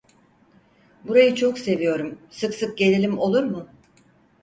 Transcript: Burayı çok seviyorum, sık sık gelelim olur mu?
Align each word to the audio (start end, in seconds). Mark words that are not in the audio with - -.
Burayı 1.03 1.35
çok 1.35 1.59
seviyorum, 1.59 2.19
sık 2.29 2.53
sık 2.55 2.77
gelelim 2.77 3.19
olur 3.19 3.43
mu? 3.43 3.67